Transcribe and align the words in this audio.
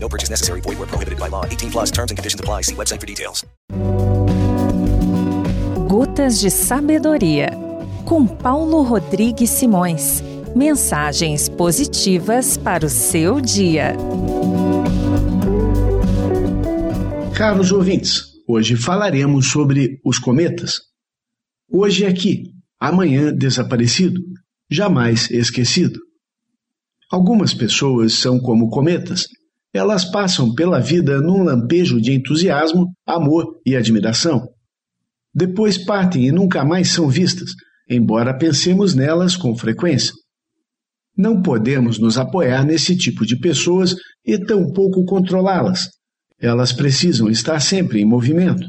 No 0.00 0.08
purchase 0.08 0.30
necessary. 0.30 0.60
Void 0.62 0.78
where 0.78 0.86
prohibited 0.86 1.18
by 1.18 1.28
law. 1.28 1.44
18 1.44 1.70
plus 1.70 1.90
terms 1.90 2.10
and 2.10 2.16
conditions 2.16 2.40
apply. 2.40 2.62
See 2.62 2.74
website 2.74 3.00
for 3.00 3.06
details. 3.06 3.44
Gotas 5.88 6.38
de 6.38 6.50
Sabedoria, 6.50 7.50
com 8.04 8.26
Paulo 8.26 8.82
Rodrigues 8.82 9.50
Simões. 9.50 10.22
Mensagens 10.54 11.48
positivas 11.48 12.56
para 12.56 12.84
o 12.84 12.88
seu 12.88 13.40
dia. 13.40 13.94
Caros 17.34 17.70
ouvintes, 17.70 18.24
hoje 18.48 18.76
falaremos 18.76 19.46
sobre 19.46 20.00
os 20.04 20.18
cometas. 20.18 20.80
Hoje 21.70 22.04
aqui, 22.04 22.52
amanhã 22.80 23.32
desaparecido, 23.32 24.20
jamais 24.70 25.30
esquecido. 25.30 26.00
Algumas 27.10 27.54
pessoas 27.54 28.14
são 28.14 28.40
como 28.40 28.68
cometas. 28.68 29.28
Elas 29.78 30.04
passam 30.04 30.52
pela 30.52 30.80
vida 30.80 31.20
num 31.20 31.44
lampejo 31.44 32.00
de 32.00 32.12
entusiasmo, 32.12 32.92
amor 33.06 33.60
e 33.64 33.76
admiração. 33.76 34.48
Depois 35.32 35.78
partem 35.78 36.26
e 36.26 36.32
nunca 36.32 36.64
mais 36.64 36.90
são 36.90 37.08
vistas, 37.08 37.52
embora 37.88 38.36
pensemos 38.36 38.92
nelas 38.92 39.36
com 39.36 39.56
frequência. 39.56 40.12
Não 41.16 41.40
podemos 41.40 41.96
nos 41.96 42.18
apoiar 42.18 42.64
nesse 42.64 42.96
tipo 42.96 43.24
de 43.24 43.38
pessoas 43.38 43.94
e 44.26 44.36
tampouco 44.36 45.04
controlá-las. 45.04 45.88
Elas 46.40 46.72
precisam 46.72 47.30
estar 47.30 47.60
sempre 47.60 48.00
em 48.00 48.04
movimento. 48.04 48.66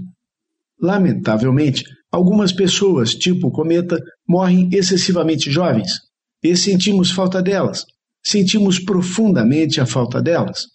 Lamentavelmente, 0.80 1.86
algumas 2.12 2.54
pessoas, 2.54 3.16
tipo 3.16 3.50
cometa, 3.50 4.00
morrem 4.28 4.70
excessivamente 4.72 5.50
jovens 5.50 5.90
e 6.44 6.56
sentimos 6.56 7.10
falta 7.10 7.42
delas. 7.42 7.84
Sentimos 8.24 8.78
profundamente 8.78 9.82
a 9.82 9.88
falta 9.88 10.22
delas. 10.22 10.68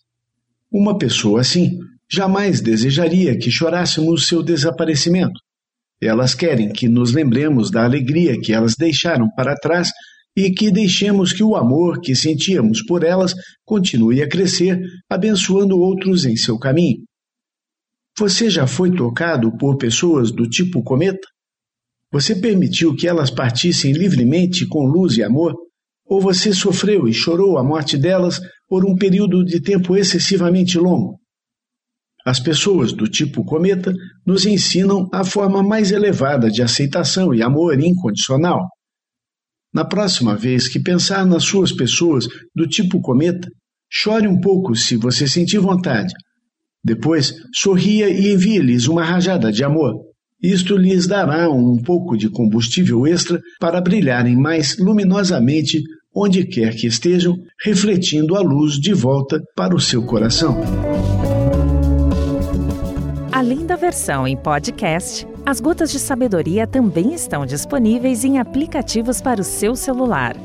Uma 0.76 0.98
pessoa 0.98 1.40
assim 1.40 1.78
jamais 2.10 2.60
desejaria 2.60 3.38
que 3.38 3.48
chorássemos 3.48 4.26
seu 4.26 4.42
desaparecimento. 4.42 5.38
Elas 6.02 6.34
querem 6.34 6.72
que 6.72 6.88
nos 6.88 7.12
lembremos 7.12 7.70
da 7.70 7.84
alegria 7.84 8.40
que 8.40 8.52
elas 8.52 8.74
deixaram 8.76 9.28
para 9.36 9.54
trás 9.54 9.92
e 10.36 10.50
que 10.50 10.72
deixemos 10.72 11.32
que 11.32 11.44
o 11.44 11.54
amor 11.54 12.00
que 12.00 12.16
sentíamos 12.16 12.84
por 12.84 13.04
elas 13.04 13.34
continue 13.64 14.20
a 14.20 14.28
crescer, 14.28 14.80
abençoando 15.08 15.78
outros 15.78 16.24
em 16.24 16.34
seu 16.34 16.58
caminho. 16.58 17.04
Você 18.18 18.50
já 18.50 18.66
foi 18.66 18.90
tocado 18.90 19.56
por 19.56 19.76
pessoas 19.76 20.32
do 20.32 20.50
tipo 20.50 20.82
cometa? 20.82 21.28
Você 22.10 22.34
permitiu 22.34 22.96
que 22.96 23.06
elas 23.06 23.30
partissem 23.30 23.92
livremente 23.92 24.66
com 24.66 24.88
luz 24.88 25.16
e 25.18 25.22
amor? 25.22 25.54
Ou 26.04 26.20
você 26.20 26.52
sofreu 26.52 27.06
e 27.06 27.14
chorou 27.14 27.58
a 27.58 27.62
morte 27.62 27.96
delas 27.96 28.40
por 28.74 28.84
um 28.84 28.96
período 28.96 29.44
de 29.44 29.60
tempo 29.60 29.96
excessivamente 29.96 30.76
longo? 30.78 31.20
As 32.26 32.40
pessoas 32.40 32.92
do 32.92 33.06
tipo 33.06 33.44
cometa 33.44 33.94
nos 34.26 34.46
ensinam 34.46 35.08
a 35.12 35.22
forma 35.22 35.62
mais 35.62 35.92
elevada 35.92 36.50
de 36.50 36.60
aceitação 36.60 37.32
e 37.32 37.40
amor 37.40 37.78
incondicional. 37.78 38.58
Na 39.72 39.84
próxima 39.84 40.34
vez 40.34 40.66
que 40.66 40.80
pensar 40.80 41.24
nas 41.24 41.44
suas 41.44 41.70
pessoas 41.70 42.26
do 42.52 42.66
tipo 42.66 43.00
cometa, 43.00 43.48
chore 43.88 44.26
um 44.26 44.40
pouco 44.40 44.74
se 44.74 44.96
você 44.96 45.28
sentir 45.28 45.58
vontade. 45.60 46.12
Depois, 46.82 47.32
sorria 47.54 48.10
e 48.10 48.32
envie-lhes 48.32 48.88
uma 48.88 49.04
rajada 49.04 49.52
de 49.52 49.62
amor. 49.62 49.94
Isto 50.42 50.76
lhes 50.76 51.06
dará 51.06 51.48
um 51.48 51.80
pouco 51.80 52.16
de 52.16 52.28
combustível 52.28 53.06
extra 53.06 53.40
para 53.60 53.80
brilharem 53.80 54.34
mais 54.34 54.76
luminosamente 54.78 55.80
onde 56.14 56.44
quer 56.44 56.74
que 56.74 56.86
estejam, 56.86 57.36
refletindo 57.62 58.36
a 58.36 58.40
luz 58.40 58.74
de 58.74 58.94
volta 58.94 59.42
para 59.56 59.74
o 59.74 59.80
seu 59.80 60.02
coração. 60.02 60.56
Além 63.32 63.66
da 63.66 63.74
versão 63.74 64.28
em 64.28 64.36
podcast, 64.36 65.26
as 65.44 65.60
Gotas 65.60 65.90
de 65.90 65.98
Sabedoria 65.98 66.66
também 66.66 67.12
estão 67.12 67.44
disponíveis 67.44 68.24
em 68.24 68.38
aplicativos 68.38 69.20
para 69.20 69.40
o 69.40 69.44
seu 69.44 69.74
celular. 69.74 70.36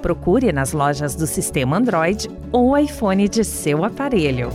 Procure 0.00 0.50
nas 0.50 0.72
lojas 0.72 1.14
do 1.14 1.26
sistema 1.26 1.76
Android 1.76 2.28
ou 2.50 2.76
iPhone 2.76 3.28
de 3.28 3.44
seu 3.44 3.84
aparelho. 3.84 4.50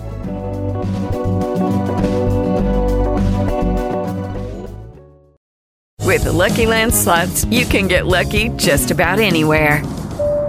With 6.01 6.23
the 6.25 6.31
Lucky 6.31 6.65
Land 6.65 6.93
slots, 6.93 7.45
you 7.45 7.65
can 7.65 7.87
get 7.87 8.05
lucky 8.05 8.49
just 8.57 8.91
about 8.91 9.19
anywhere. 9.19 9.81